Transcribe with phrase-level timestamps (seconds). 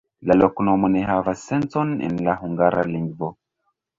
[0.29, 3.33] La loknomo ne havas sencon en la hungara lingvo.